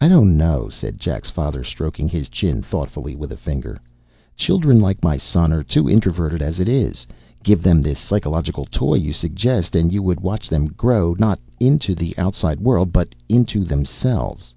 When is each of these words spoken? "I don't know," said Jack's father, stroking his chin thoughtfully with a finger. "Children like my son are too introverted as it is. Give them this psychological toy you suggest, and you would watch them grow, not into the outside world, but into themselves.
"I 0.00 0.06
don't 0.06 0.36
know," 0.36 0.68
said 0.68 1.00
Jack's 1.00 1.28
father, 1.28 1.64
stroking 1.64 2.06
his 2.08 2.28
chin 2.28 2.62
thoughtfully 2.62 3.16
with 3.16 3.32
a 3.32 3.36
finger. 3.36 3.80
"Children 4.36 4.80
like 4.80 5.02
my 5.02 5.16
son 5.16 5.52
are 5.52 5.64
too 5.64 5.90
introverted 5.90 6.40
as 6.40 6.60
it 6.60 6.68
is. 6.68 7.08
Give 7.42 7.60
them 7.60 7.82
this 7.82 7.98
psychological 7.98 8.66
toy 8.70 8.94
you 8.94 9.12
suggest, 9.12 9.74
and 9.74 9.92
you 9.92 10.00
would 10.00 10.20
watch 10.20 10.48
them 10.48 10.66
grow, 10.68 11.16
not 11.18 11.40
into 11.58 11.96
the 11.96 12.16
outside 12.16 12.60
world, 12.60 12.92
but 12.92 13.16
into 13.28 13.64
themselves. 13.64 14.54